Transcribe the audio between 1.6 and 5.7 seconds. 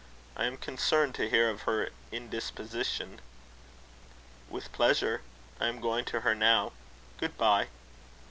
her indisposition." "With pleasure. I